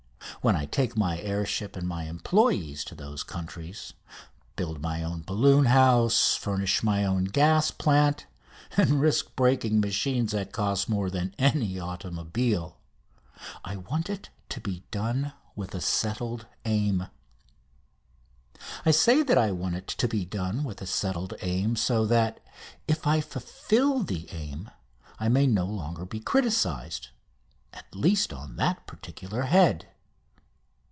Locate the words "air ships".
1.19-1.77